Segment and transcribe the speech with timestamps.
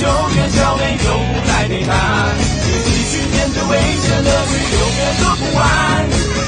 [0.00, 1.92] 眼有趣救援小美动物来陪他，
[2.64, 2.66] 继
[3.04, 5.60] 续面对危险乐趣，永远做不完。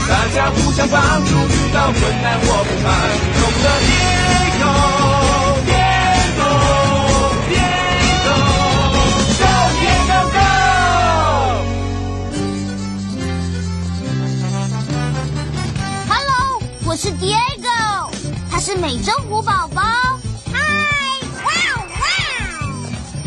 [0.08, 2.86] 大家互相帮助，遇到困难我不怕。
[3.38, 4.64] 懂了，Diego
[5.68, 6.40] Diego
[7.50, 8.32] Diego
[9.38, 9.44] Go
[9.80, 10.20] Diego
[16.08, 16.32] Go！Hello，
[16.86, 18.08] 我是 Diego，
[18.50, 19.82] 他是美洲虎宝宝。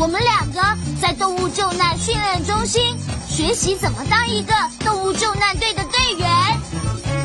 [0.06, 0.62] 我们两个
[1.02, 2.96] 在动物救难训练中心
[3.28, 6.30] 学习怎么当一个动物救难队的队员。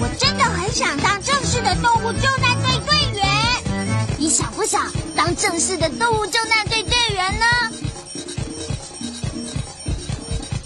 [0.00, 3.28] 我真的很想当正式的动物救难队队员。
[4.16, 7.44] 你想不想当正式的动物救难队队员呢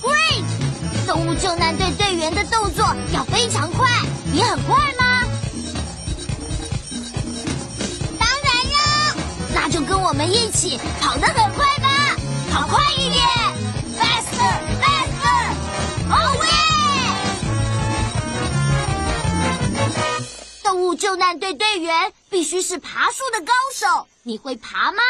[0.01, 0.45] ？Great！
[1.09, 3.91] 动物救难队队员的动作要非常快，
[4.33, 5.25] 你很快吗？
[8.21, 9.17] 当然呀，
[9.53, 11.67] 那就跟我们一起跑得很快，
[12.55, 13.21] 跑快一点
[13.99, 16.55] ，faster faster，oh yeah！
[20.63, 25.03] 动物救难队队员必须是爬树的高手，你会爬吗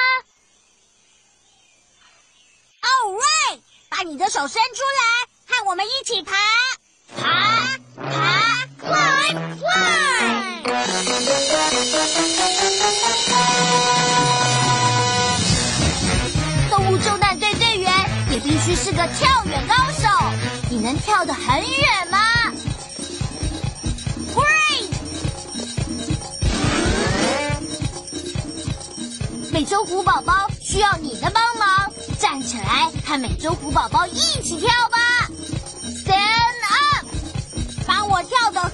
[2.81, 6.33] ？All right，把你的手伸出来，和我们一起爬，
[7.15, 9.85] 爬爬，climb climb。
[18.75, 20.09] 是个跳远高手，
[20.69, 22.19] 你能跳得很远吗
[24.35, 24.91] ？Great！
[29.53, 34.99] 美洲虎宝宝需要你的帮忙，站起来和美洲虎宝宝一起跳吧
[36.05, 36.65] ！Stand
[36.99, 37.07] up，
[37.87, 38.73] 帮我跳得很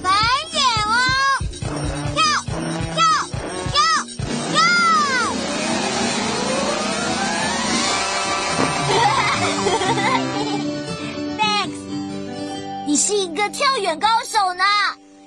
[13.41, 14.63] 个跳远高手呢。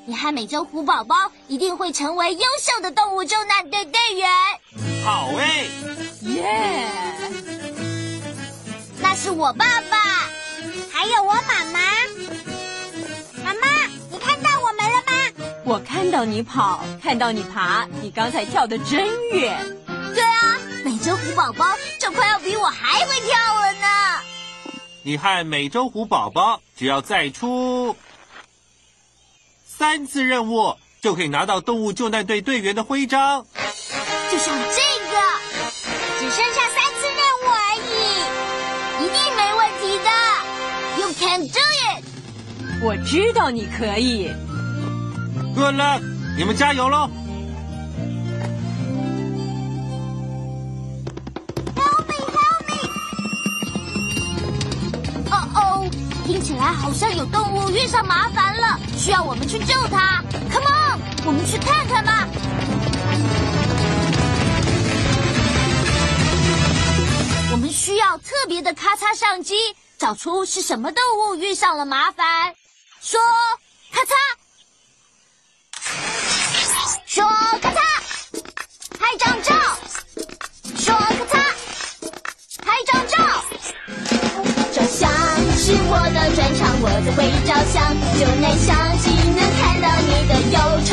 [0.06, 4.30] 你和美洲虎宝宝一定会成为优秀的动物救难队队员。
[5.04, 5.66] 好哎，
[6.20, 6.88] 耶！
[9.00, 9.98] 那是我爸爸，
[10.92, 11.80] 还有我妈妈。
[13.42, 15.12] 妈妈，你看到我们了吗？
[15.64, 19.76] 我看到你跑，看到你爬，你刚才跳得真远。
[20.14, 21.66] 对啊，美洲虎宝宝
[21.98, 23.88] 就快要比我还会跳了呢。
[25.02, 27.94] 你和美洲虎宝宝只要再出
[29.76, 33.44] 三次任务，就可以拿到动物救难队队员的徽章。
[34.30, 34.80] 就像这
[35.10, 35.16] 个，
[36.20, 40.08] 只剩下三次任务而已，一定没问题的。
[41.00, 41.58] You can do
[41.90, 42.04] it！
[42.84, 44.32] 我知道你可以。
[45.56, 46.00] Good luck，
[46.36, 47.10] 你们加油喽！
[56.34, 60.20] 听起来好像有动物遇上麻烦了，需要我们去救它。
[60.50, 62.26] Come on，我们去看看吧。
[67.52, 69.54] 我们需要特别的咔嚓相机，
[69.96, 72.52] 找出是什么动物遇上了麻烦。
[73.00, 73.20] 说
[73.92, 74.10] 咔嚓，
[77.06, 77.24] 说
[77.62, 77.78] 咔嚓，
[78.98, 79.54] 拍张照。
[85.64, 87.80] 是我的专长，我最会照相，
[88.20, 90.92] 就能相机能看到你的忧愁。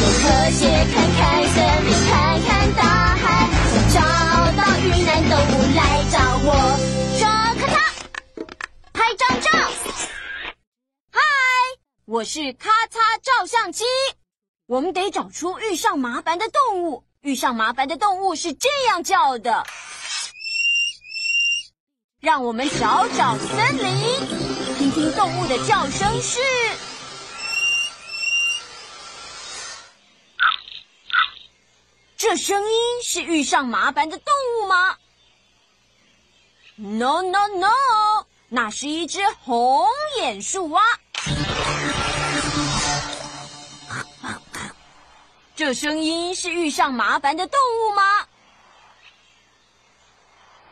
[0.00, 0.24] 用科
[0.56, 1.20] 学看看
[1.52, 3.44] 森林，看看大海，
[3.92, 4.00] 找
[4.56, 6.16] 到遇难动物来找
[6.46, 6.48] 我。
[7.18, 7.28] 说
[7.60, 7.76] 咔嚓，
[8.94, 9.52] 拍张照。
[11.10, 11.20] 嗨，
[12.06, 13.84] 我是咔嚓照相机。
[14.66, 17.04] 我们得找出遇上麻烦的动物。
[17.20, 19.62] 遇上麻烦的动物是这样叫的。
[22.22, 23.84] 让我们找找森林，
[24.78, 26.38] 听听动物的叫声是。
[32.16, 32.70] 这声音
[33.02, 34.96] 是遇上麻烦的动物吗
[36.76, 37.66] ？No no no，
[38.48, 39.88] 那是一只红
[40.18, 40.80] 眼树蛙。
[45.56, 48.28] 这声音是遇上麻烦的动物吗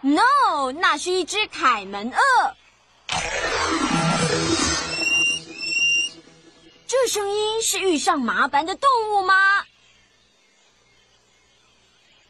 [0.03, 2.57] ？No，那是一只凯门鳄。
[6.87, 9.65] 这声音是遇上麻烦的动物吗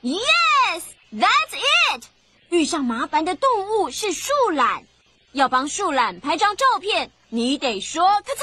[0.02, 1.54] ？Yes，that's
[1.94, 2.04] it。
[2.48, 4.84] 遇上麻烦的动物是树懒。
[5.32, 8.42] 要帮树懒拍张照片，你得说“咔嚓”。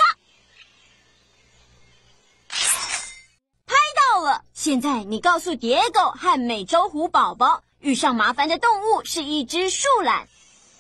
[3.68, 4.42] 拍到了。
[4.54, 10.28] 现在你告诉蝶狗和美洲虎宝宝，遇上麻烦的动物是一只树懒。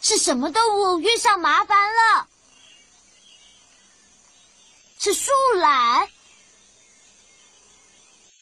[0.01, 2.27] 是什么动物遇上麻烦了？
[4.99, 6.07] 是树懒。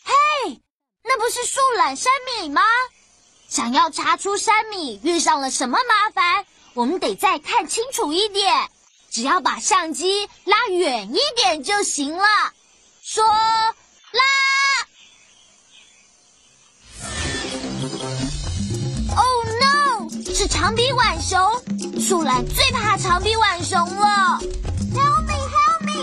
[0.04, 0.62] 嘿，
[1.04, 2.62] 那不是树懒山米吗？
[3.48, 8.69] 想要查出山米遇上了什么麻烦，我们得再看清楚一点。
[9.10, 12.28] 只要把相机拉远一点就行了。
[13.02, 14.24] 说拉。
[20.47, 21.39] 长臂浣熊。
[22.00, 24.39] 树懒最怕长臂浣熊了。
[24.94, 25.33] Help me!
[25.53, 25.97] Help me!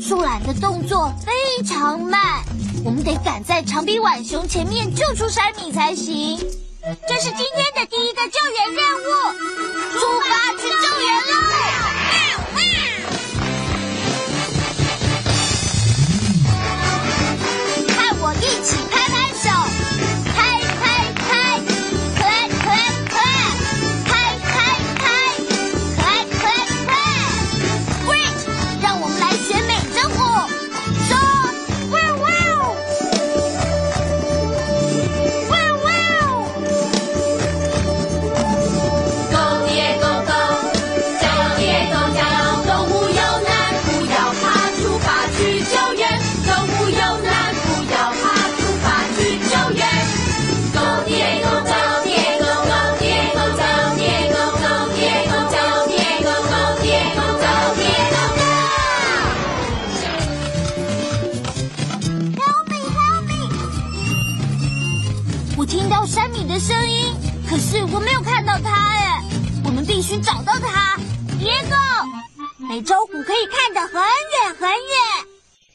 [0.00, 2.42] 树懒的动作非常慢。
[2.84, 6.38] 我们得赶在长臂浣熊前面救出山米才行。
[7.06, 9.04] 这是今天的第一个救援任务，
[9.92, 10.30] 出发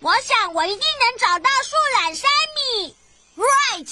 [0.03, 2.93] 我想我一定能找到树懒山米。
[3.37, 3.87] Right，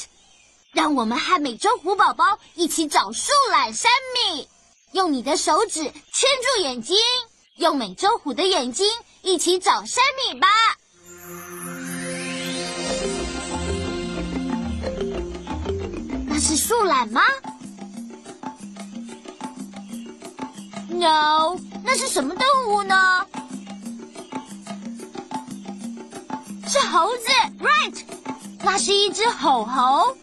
[0.74, 4.50] 让我们和美洲虎宝宝一起找树懒山米。
[4.92, 6.98] 用你的手指圈住眼睛，
[7.56, 8.86] 用美洲虎的眼睛
[9.22, 10.50] 一起找山米吧。
[16.28, 17.22] 那是树懒吗
[20.90, 23.26] ？No，那是什么动物呢？
[26.68, 27.28] 是猴子
[27.60, 28.04] ，Right，
[28.64, 30.16] 那是一只吼猴。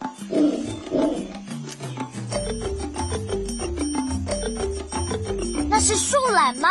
[5.69, 6.69] 那是树懒吗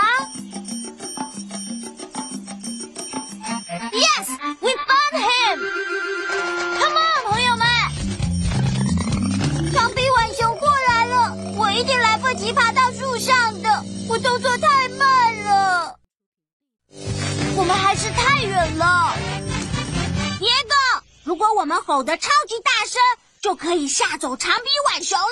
[21.88, 23.00] 吼得超级大声，
[23.40, 25.24] 就可以吓走长鼻浣熊了。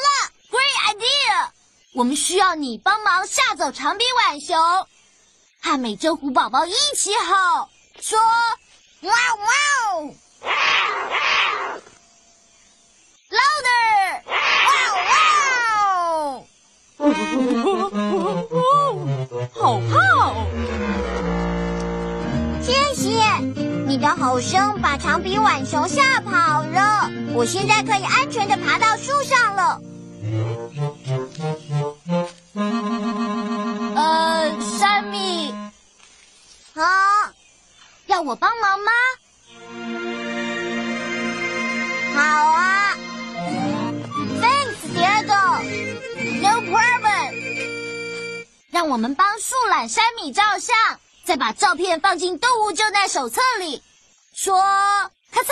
[0.51, 1.51] Great idea！
[1.93, 4.57] 我们需要你帮忙吓走长鼻浣熊，
[5.61, 7.69] 和美洲虎宝宝一起吼，
[8.01, 8.19] 说
[9.03, 9.11] 哇哇
[13.29, 14.23] ！Louder！
[14.31, 14.35] 哇
[15.05, 15.11] 哇！
[19.53, 19.93] 好泡，
[22.63, 23.05] 谢谢
[23.97, 27.11] 你的吼声，把长鼻浣熊吓跑了。
[27.33, 29.81] 我现在可以安全的爬到树上了。
[33.95, 35.51] 呃，山米，
[36.75, 37.33] 啊，
[38.05, 38.93] 要我帮忙吗？
[42.15, 42.93] 好啊
[44.43, 45.33] ，Thanks，蝶狗
[46.43, 48.45] ，No problem。
[48.71, 50.77] 让我们帮树懒山米照相，
[51.25, 53.83] 再把照片放进动物救难手册里。
[54.37, 54.55] 说，
[55.33, 55.49] 咔嚓。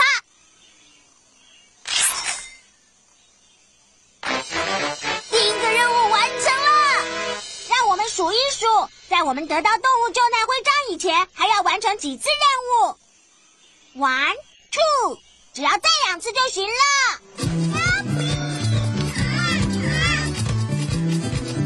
[5.30, 7.02] 第一个任务完成了，
[7.70, 8.66] 让我们数一数，
[9.08, 12.44] 在我们得到动物救难徽章以前，还要完成几次任
[12.92, 12.98] 务
[14.04, 14.36] ？One,
[14.70, 15.18] two，
[15.54, 16.74] 只要再两次就行了。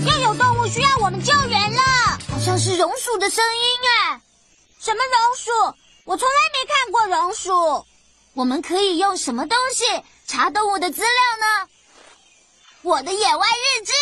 [0.07, 1.83] 又有动物需要我们救援了，
[2.31, 4.21] 好像是榕鼠的声音哎。
[4.79, 5.51] 什么榕树？
[6.09, 7.85] 我从来没看过榕树。
[8.33, 9.85] 我们可以用什么东西
[10.27, 11.69] 查动物的资料呢？
[12.81, 13.93] 我的野外日志。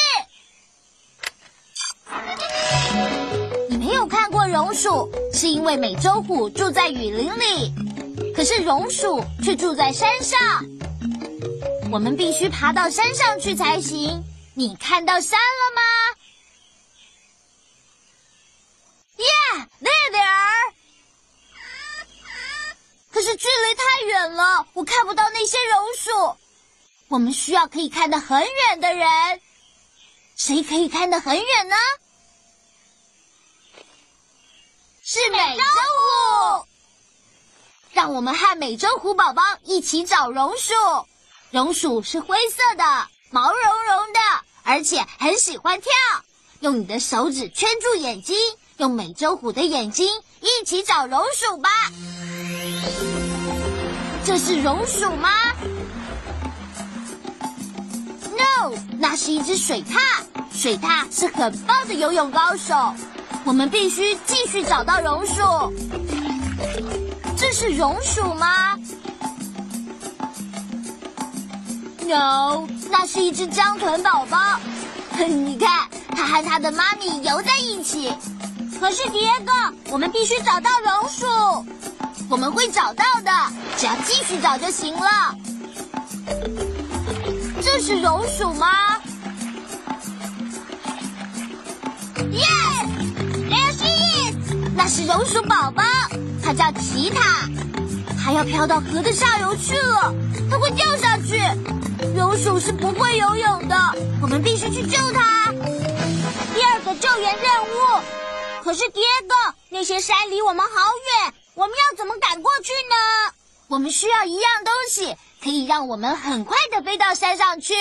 [3.68, 7.74] 你没有看过榕树，是因为美洲虎住在雨林里，
[8.36, 10.38] 可是榕树却住在山上。
[11.90, 14.22] 我们必须爬到山上去才行。
[14.54, 15.82] 你看到山了吗？
[19.80, 20.75] 那点儿。
[23.16, 26.36] 可是距离太远了，我看不到那些榕树。
[27.08, 29.08] 我们需要可以看得很远的人。
[30.36, 31.76] 谁可以看得很远呢？
[35.02, 35.62] 是美洲
[36.58, 36.66] 虎。
[37.92, 40.74] 让我们和美洲虎宝宝一起找榕树。
[41.50, 44.20] 榕树是灰色的，毛茸茸的，
[44.62, 45.90] 而且很喜欢跳。
[46.60, 48.36] 用你的手指圈住眼睛，
[48.78, 50.06] 用美洲虎的眼睛
[50.40, 51.70] 一起找榕鼠吧。
[54.22, 55.30] 这是榕鼠吗
[58.32, 59.96] ？No，那是一只水獭。
[60.52, 62.74] 水獭是很棒的游泳高手。
[63.44, 65.72] 我们必须继续找到榕鼠。
[67.34, 68.76] 这是榕鼠吗
[72.00, 74.60] ？No，那是一只江豚宝宝。
[75.16, 78.12] 你看，它和它的妈咪游在一起。
[78.80, 79.52] 可是迪哥，
[79.90, 81.26] 我们必须找到榕鼠。
[82.28, 83.30] 我们会找到的，
[83.76, 85.34] 只要继续找就行了。
[87.62, 88.68] 这是榕鼠吗
[92.16, 93.86] ？Yes，there she
[94.30, 94.36] is。
[94.74, 95.84] 那是榕鼠宝宝，
[96.42, 97.48] 它叫奇塔，
[98.22, 100.12] 它要飘到河的下游去了，
[100.50, 101.40] 它会掉下去。
[102.16, 103.76] 榕鼠是不会游泳的，
[104.20, 105.52] 我们必须去救它。
[106.54, 108.25] 第二个救援任务。
[108.66, 111.34] 可是爹哥，那些山离我们好远。
[111.54, 113.32] 我们要怎么赶过去呢？
[113.68, 117.76] 我们需要一样东西，可以让我们很快的飞到山上去。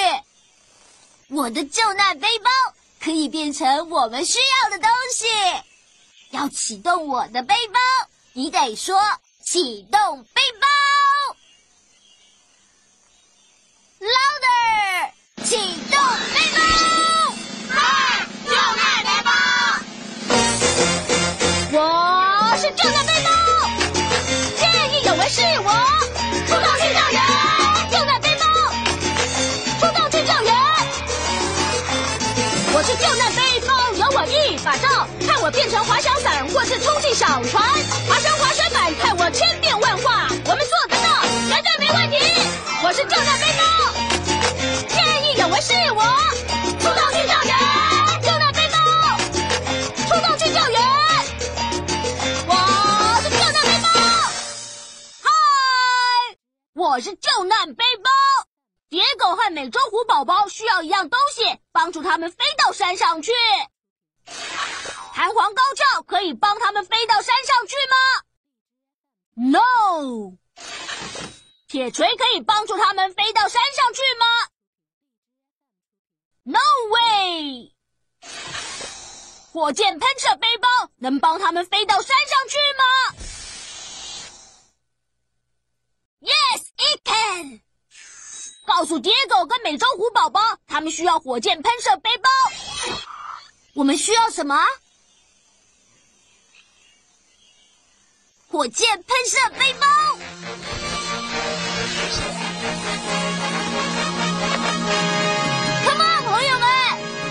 [1.30, 2.52] 我的救难背包
[3.04, 5.26] 可以变成我们需要的东西。
[6.30, 7.80] 要启动我的背包，
[8.34, 9.02] 你得说
[9.44, 10.68] 启动背包。
[14.02, 15.12] Louder，
[15.46, 15.56] 启
[15.90, 16.00] 动
[16.32, 16.95] 背包。
[25.28, 25.72] 是我
[26.48, 27.20] 出动去救援，
[27.90, 28.46] 救难背包，
[29.80, 30.54] 出动去救援。
[32.72, 37.64] 我是救难背包，有我一把照，看我变成滑翔伞或是充气小船，
[38.08, 41.10] 爬上滑雪板，看我千变万化，我们做得到，
[41.50, 42.18] 绝对没问题。
[42.84, 43.64] 我是救难背包，
[59.56, 63.32] 美洲虎宝宝需要一样东西，帮助他们飞到山上去。
[65.14, 67.96] 弹簧高跳可以帮他们飞到山上去吗
[69.54, 70.34] ？No。
[71.70, 74.26] 铁锤可以帮助他们飞到山上去吗
[76.44, 76.60] ？No
[76.92, 77.72] way。
[79.54, 82.84] 火箭喷射背包能帮他们飞到山上去吗
[86.20, 87.65] ？Yes, it can。
[88.66, 92.30] 告诉蝶狗跟美洲虎宝宝，他们需要火箭喷射背包。
[93.74, 94.58] 我们需要什么？
[98.48, 99.88] 火箭喷射背包。
[105.86, 106.70] Come on，朋友们，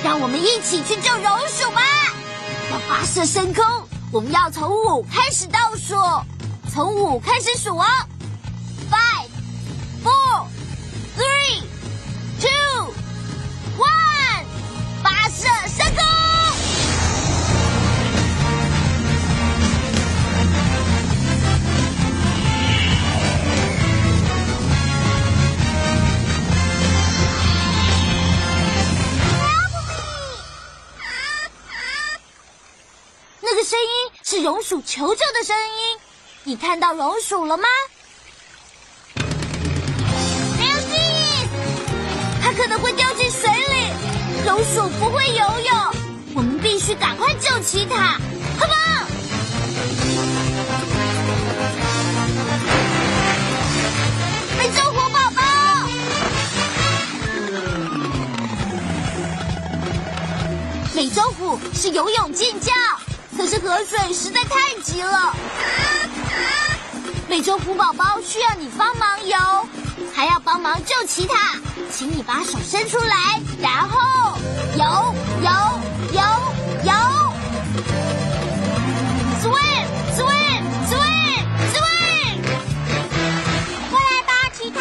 [0.02, 1.82] 让我们一起去救榕鼠吧！
[2.70, 3.64] 要发射升空，
[4.12, 5.94] 我们要从五开始倒数，
[6.70, 7.84] 从五开始数哦。
[8.90, 9.28] Five,
[10.04, 10.46] four,
[11.16, 11.62] three,
[12.40, 12.92] two,
[13.78, 14.44] one，
[15.02, 16.02] 发射升空！
[33.40, 35.98] 那个声音是榕鼠求救的声音，
[36.44, 37.68] 你看到榕鼠了吗？
[42.56, 43.90] 可能会掉进水里，
[44.46, 45.94] 老鼠不会游泳，
[46.34, 48.16] 我们必须赶快救起它
[48.58, 49.06] ，Come on！
[54.56, 55.42] 美洲虎宝宝，
[60.94, 62.72] 美洲虎是游泳健将，
[63.36, 65.34] 可是河水实在太急了。
[67.28, 69.36] 美洲虎宝宝需要你帮忙游，
[70.14, 71.58] 还要帮忙救奇塔，
[71.90, 74.38] 请你把手伸出来，然后
[74.76, 74.84] 游
[75.42, 75.50] 游
[76.12, 76.20] 游
[76.84, 76.92] 游
[79.42, 81.42] ，swim swim swim
[81.72, 82.36] swim，
[83.90, 84.80] 过来吧，奇塔。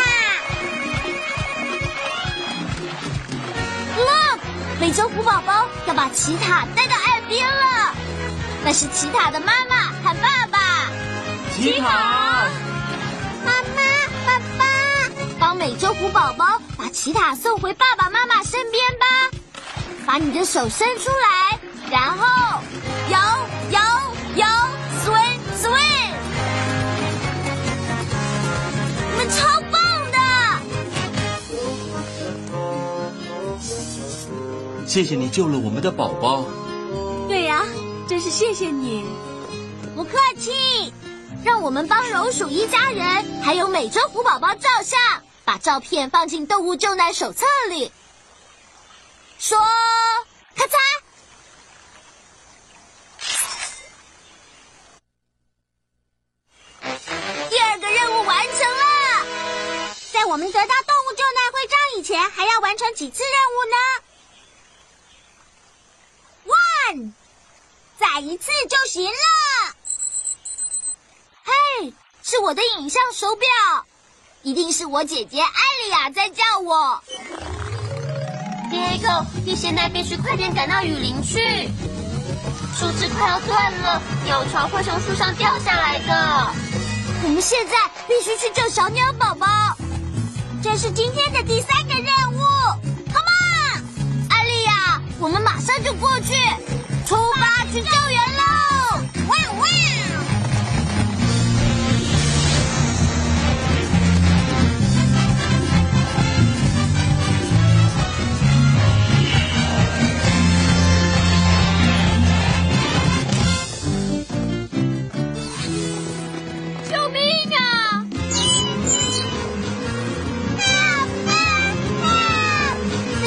[3.98, 4.40] Look，
[4.80, 7.94] 美洲虎宝宝要把奇塔带到岸边了，
[8.64, 10.60] 那是奇塔的妈妈和爸爸。
[11.56, 12.46] 奇塔，
[15.54, 19.06] 帮美洲虎宝宝把奇塔送回爸爸妈妈身边吧。
[20.04, 21.60] 把你的手伸出来，
[21.92, 22.60] 然后
[23.08, 23.16] 游
[23.70, 23.80] 游
[24.36, 24.44] 游
[25.06, 26.10] ，swing swing，
[29.12, 29.80] 你们超棒
[30.12, 30.18] 的！
[34.88, 36.46] 谢谢你救了我们的宝宝。
[37.28, 37.62] 对呀、
[38.10, 39.06] 真是谢谢你。
[39.96, 40.92] 不客气，
[41.46, 45.00] 让我们帮柔鼠一家人还有美洲虎宝宝照相，
[45.46, 47.92] 把照片放进动物救难手册里。
[49.40, 49.60] 说，
[50.56, 50.78] 咔嚓！
[57.50, 58.84] 第二个任务完成了。
[60.12, 63.76] 在我们得到动物救难徽章以前，还要完成几次任务呢
[66.96, 67.14] ？One，
[68.00, 69.76] 再一次就行了。
[71.44, 73.50] 嘿，是我的影像手表，
[74.44, 75.48] 一定是我姐姐艾
[75.84, 77.02] 莉亚在叫我。
[78.70, 81.70] Diego，你现在必须快点赶到雨林去，
[82.78, 86.54] 树枝快要断了，鸟巢会从树上掉下来的。
[87.24, 87.74] 我们现在
[88.06, 89.48] 必须去救小鸟宝宝，
[90.62, 92.40] 这是今天的第三个任务。
[93.14, 93.30] Come
[93.78, 96.34] on，艾莉亚，我们马上就过去，
[97.08, 98.44] 出发去救援喽！
[99.30, 99.93] 喂喂！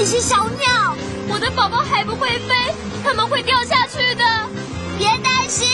[0.06, 0.94] 是小鸟，
[1.28, 2.54] 我的宝宝还不会飞，
[3.02, 4.24] 他们会掉下去的。
[4.96, 5.68] 别担心，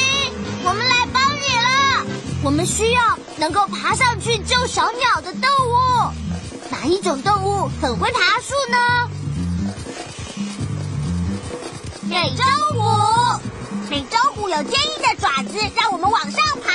[0.65, 2.07] 我们来帮你了。
[2.43, 6.11] 我们需要能够爬上去救小鸟的动物。
[6.71, 9.11] 哪一种动物很会爬树呢？
[12.05, 12.43] 美洲
[12.73, 12.81] 虎。
[13.91, 16.73] 美洲虎有坚硬的爪子，让我们往上爬。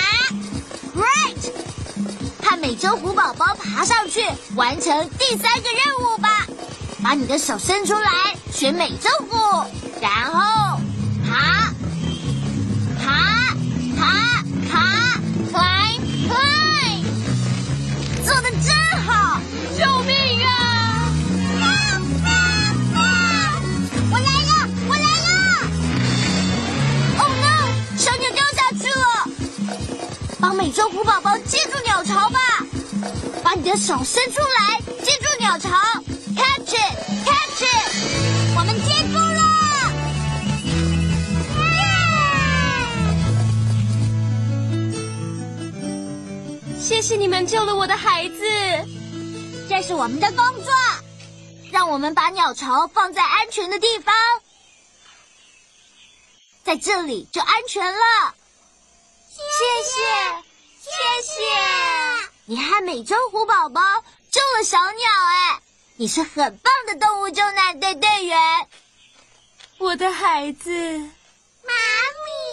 [0.95, 1.51] Right，
[2.39, 4.23] 看美洲虎宝宝爬上去，
[4.55, 6.46] 完成第三个任务吧。
[7.07, 9.63] 把你的手伸出来，选美洲虎，
[10.01, 10.77] 然后
[11.25, 11.71] 爬。
[12.99, 13.55] 爬
[13.95, 14.75] 爬爬
[15.53, 17.05] ，climb climb，
[18.25, 19.39] 做的真好！
[19.77, 20.13] 救命
[20.45, 21.09] 啊！
[24.11, 24.51] 我来了，
[24.89, 25.31] 我来了
[27.19, 27.47] ！Oh no，
[27.97, 29.01] 小鸟掉下去了！
[30.41, 32.39] 帮美洲虎宝宝接住鸟巢吧，
[33.41, 35.69] 把你的手伸出来，接住鸟巢
[46.87, 48.41] 谢谢你们救了我的孩子。
[49.67, 50.73] 这是我们的工作，
[51.69, 54.15] 让我们把鸟巢放在安全的地方，
[56.63, 58.33] 在这里就安全了。
[59.27, 59.41] 谢
[59.83, 59.99] 谢，
[60.79, 60.89] 谢
[61.23, 61.41] 谢！
[62.45, 63.81] 你和美洲虎宝宝
[64.31, 65.59] 救了小鸟，哎，
[65.97, 68.39] 你是很棒的动物救难队队员。
[69.77, 71.73] 我的孩子，妈
[72.23, 72.46] 咪，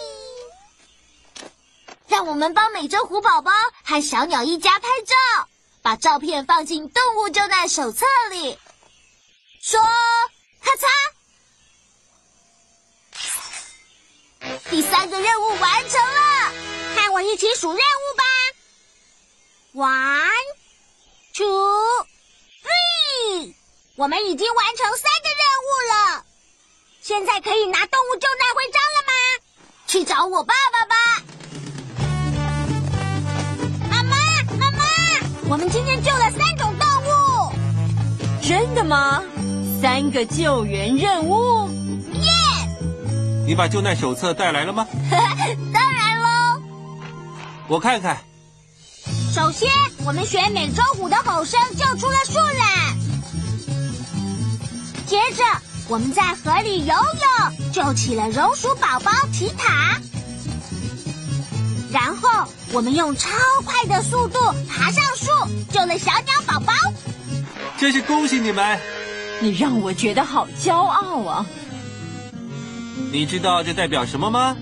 [2.15, 3.51] 让我们帮美洲虎宝宝
[3.83, 5.49] 和小鸟一家拍照，
[5.81, 8.57] 把照片放进动物救难手册里。
[9.61, 9.81] 说，
[10.61, 10.71] 咔
[14.39, 16.53] 嚓，第三个任务完成了，
[16.95, 18.23] 和我一起数任务吧。
[19.73, 20.55] One,
[21.33, 22.07] two,
[22.63, 23.53] three，
[23.97, 26.25] 我们已经完成三个任务了。
[27.01, 29.11] 现在可以拿动物救难徽章了吗？
[29.85, 30.95] 去找我爸爸吧。
[35.47, 37.53] 我们今天救了三种动物。
[38.41, 39.21] 真的吗？
[39.81, 41.69] 三个救援任务，
[42.13, 42.31] 耶！
[43.45, 44.87] 你把救难手册带来了吗？
[45.71, 46.61] 当然喽。
[47.67, 48.17] 我看看。
[49.31, 49.69] 首先，
[50.05, 52.97] 我们学美洲虎的吼声救出了树懒。
[55.05, 55.43] 接着，
[55.87, 59.99] 我们在河里游泳，救起了榕鼠宝宝提塔。
[61.95, 63.29] 然后我们用超
[63.63, 65.31] 快的速度爬上树，
[65.71, 66.73] 救了小鸟宝宝。
[67.77, 68.77] 真是恭喜你们！
[69.39, 71.45] 你让我觉得好骄傲啊！
[73.13, 74.57] 你知道这代表什么吗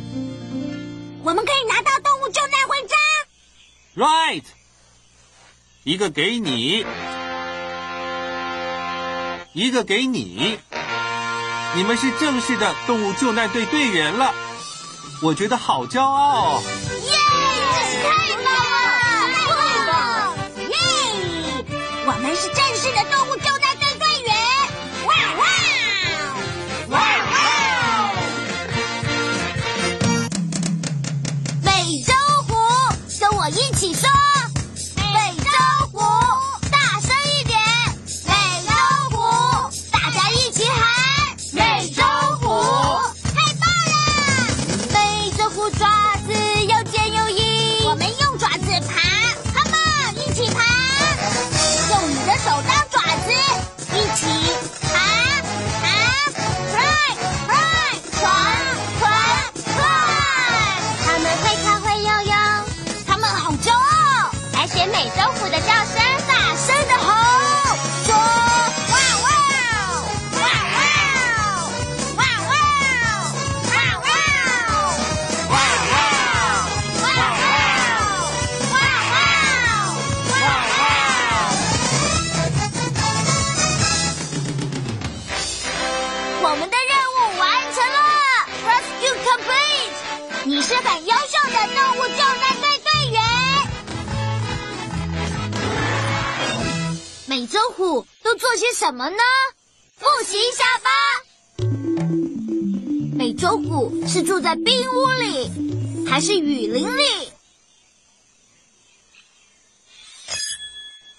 [1.24, 3.00] 我们可以拿到动物救难徽章。
[3.96, 4.44] ？Right，
[5.84, 6.86] 一个给你，
[9.54, 10.60] 一个给你，
[11.76, 14.36] 你们是正式的动物救难队队员了，
[15.24, 16.64] 我觉得好骄傲哦。
[64.88, 66.13] 美洲虎的叫声
[97.72, 99.18] 虎都做些什么呢？
[99.98, 100.90] 复习一下吧。
[103.16, 105.50] 美洲虎是住在冰屋里，
[106.06, 107.32] 还是雨林里？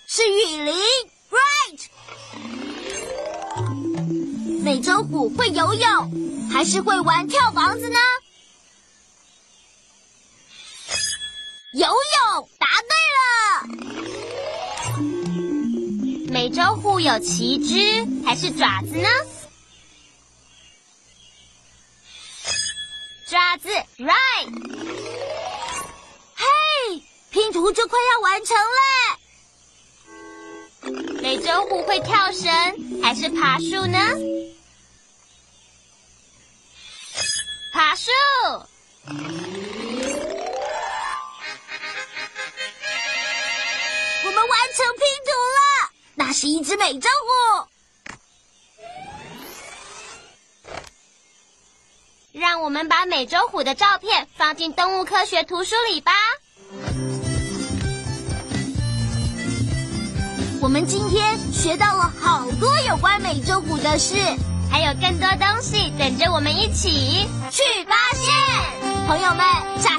[0.06, 0.74] 是雨林
[1.30, 1.80] ，right。
[4.62, 7.98] 美洲虎会游泳，还是会玩跳房子呢？
[16.94, 19.08] 美洲虎有旗帜还是爪子呢？
[23.26, 24.48] 爪子，right。
[26.36, 26.44] 嘿，
[27.30, 29.18] 拼图就快要完成了。
[31.20, 33.98] 美洲虎会跳绳还是爬树呢？
[37.72, 38.12] 爬树。
[44.26, 45.04] 我们完成拼，
[46.34, 47.68] 是一只美洲虎。
[52.32, 56.12] 让我们把美洲虎的照片放进动物科学图书里吧。
[60.60, 64.16] 我们今天学到了好多有关美洲虎的事，
[64.68, 69.06] 还有更多东西等着我们一起去发现。
[69.06, 69.46] 朋友们，
[69.80, 69.98] 下